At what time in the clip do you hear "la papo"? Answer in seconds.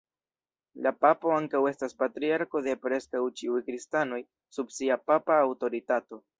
0.85-1.33